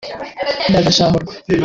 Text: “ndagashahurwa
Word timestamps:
“ndagashahurwa 0.69 1.33